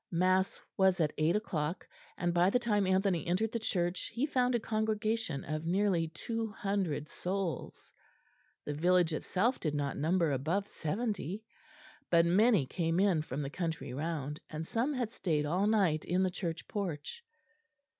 [0.09, 4.55] Mass was at eight o'clock, and by the time Anthony entered the church he found
[4.55, 7.93] a congregation of nearly two hundred souls;
[8.65, 11.43] the village itself did not number above seventy,
[12.09, 16.23] but many came in from the country round, and some had stayed all night in
[16.23, 17.23] the church porch.